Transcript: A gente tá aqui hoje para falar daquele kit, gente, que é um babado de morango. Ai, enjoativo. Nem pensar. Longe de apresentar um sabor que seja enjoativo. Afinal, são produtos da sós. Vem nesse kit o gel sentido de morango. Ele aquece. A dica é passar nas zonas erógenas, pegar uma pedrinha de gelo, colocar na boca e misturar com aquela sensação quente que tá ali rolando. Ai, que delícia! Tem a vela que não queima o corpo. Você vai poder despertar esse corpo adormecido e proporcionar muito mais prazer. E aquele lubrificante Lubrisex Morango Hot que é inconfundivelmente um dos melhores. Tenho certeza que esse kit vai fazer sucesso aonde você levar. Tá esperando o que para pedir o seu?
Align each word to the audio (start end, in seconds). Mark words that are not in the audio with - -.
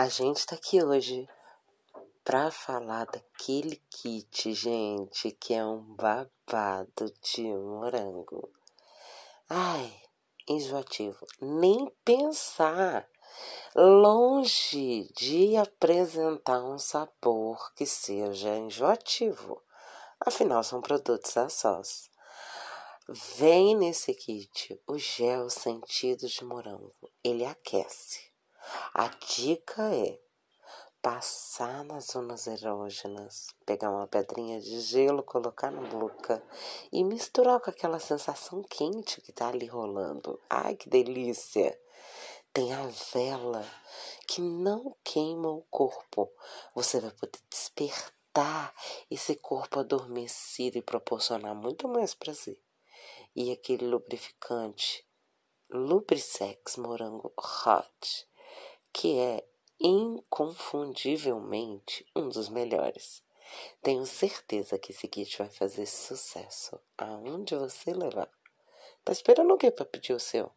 A 0.00 0.08
gente 0.08 0.46
tá 0.46 0.54
aqui 0.54 0.82
hoje 0.82 1.28
para 2.24 2.50
falar 2.50 3.04
daquele 3.04 3.76
kit, 3.90 4.54
gente, 4.54 5.30
que 5.32 5.52
é 5.52 5.62
um 5.62 5.82
babado 5.94 7.12
de 7.20 7.42
morango. 7.42 8.50
Ai, 9.46 9.92
enjoativo. 10.48 11.26
Nem 11.38 11.92
pensar. 12.02 13.06
Longe 13.76 15.06
de 15.14 15.58
apresentar 15.58 16.64
um 16.64 16.78
sabor 16.78 17.70
que 17.74 17.84
seja 17.84 18.56
enjoativo. 18.56 19.62
Afinal, 20.18 20.64
são 20.64 20.80
produtos 20.80 21.34
da 21.34 21.50
sós. 21.50 22.08
Vem 23.36 23.76
nesse 23.76 24.14
kit 24.14 24.80
o 24.86 24.96
gel 24.96 25.50
sentido 25.50 26.26
de 26.26 26.42
morango. 26.42 26.94
Ele 27.22 27.44
aquece. 27.44 28.29
A 28.94 29.08
dica 29.08 29.94
é 29.94 30.20
passar 31.02 31.82
nas 31.84 32.06
zonas 32.06 32.46
erógenas, 32.46 33.48
pegar 33.64 33.90
uma 33.90 34.06
pedrinha 34.06 34.60
de 34.60 34.80
gelo, 34.80 35.22
colocar 35.22 35.70
na 35.70 35.80
boca 35.80 36.42
e 36.92 37.02
misturar 37.02 37.60
com 37.60 37.70
aquela 37.70 37.98
sensação 37.98 38.62
quente 38.62 39.20
que 39.20 39.32
tá 39.32 39.48
ali 39.48 39.66
rolando. 39.66 40.38
Ai, 40.48 40.76
que 40.76 40.88
delícia! 40.88 41.78
Tem 42.52 42.72
a 42.72 42.82
vela 43.14 43.64
que 44.26 44.40
não 44.40 44.96
queima 45.04 45.48
o 45.48 45.62
corpo. 45.70 46.30
Você 46.74 47.00
vai 47.00 47.12
poder 47.12 47.38
despertar 47.48 48.74
esse 49.10 49.36
corpo 49.36 49.78
adormecido 49.78 50.76
e 50.76 50.82
proporcionar 50.82 51.54
muito 51.54 51.88
mais 51.88 52.14
prazer. 52.14 52.60
E 53.34 53.52
aquele 53.52 53.86
lubrificante 53.86 55.06
Lubrisex 55.70 56.76
Morango 56.76 57.32
Hot 57.38 58.29
que 58.92 59.18
é 59.18 59.44
inconfundivelmente 59.80 62.06
um 62.14 62.28
dos 62.28 62.48
melhores. 62.48 63.24
Tenho 63.82 64.06
certeza 64.06 64.78
que 64.78 64.92
esse 64.92 65.08
kit 65.08 65.38
vai 65.38 65.48
fazer 65.48 65.86
sucesso 65.86 66.78
aonde 66.96 67.56
você 67.56 67.92
levar. 67.92 68.30
Tá 69.04 69.12
esperando 69.12 69.54
o 69.54 69.58
que 69.58 69.70
para 69.70 69.86
pedir 69.86 70.12
o 70.12 70.20
seu? 70.20 70.52